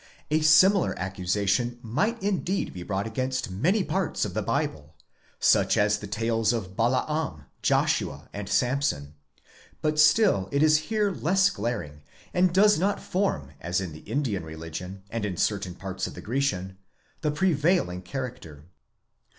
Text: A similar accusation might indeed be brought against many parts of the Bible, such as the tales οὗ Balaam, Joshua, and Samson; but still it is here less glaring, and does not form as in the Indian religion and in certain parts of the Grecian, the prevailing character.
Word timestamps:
A 0.31 0.41
similar 0.41 0.97
accusation 0.97 1.77
might 1.83 2.19
indeed 2.23 2.73
be 2.73 2.81
brought 2.81 3.05
against 3.05 3.51
many 3.51 3.83
parts 3.83 4.25
of 4.25 4.33
the 4.33 4.41
Bible, 4.41 4.95
such 5.39 5.77
as 5.77 5.99
the 5.99 6.07
tales 6.07 6.53
οὗ 6.53 6.75
Balaam, 6.75 7.45
Joshua, 7.61 8.27
and 8.33 8.49
Samson; 8.49 9.13
but 9.79 9.99
still 9.99 10.49
it 10.51 10.63
is 10.63 10.77
here 10.89 11.11
less 11.11 11.51
glaring, 11.51 12.01
and 12.33 12.51
does 12.51 12.79
not 12.79 12.99
form 12.99 13.51
as 13.61 13.79
in 13.79 13.91
the 13.91 13.99
Indian 13.99 14.43
religion 14.43 15.03
and 15.11 15.23
in 15.23 15.37
certain 15.37 15.75
parts 15.75 16.07
of 16.07 16.15
the 16.15 16.21
Grecian, 16.21 16.79
the 17.21 17.29
prevailing 17.29 18.01
character. 18.01 18.65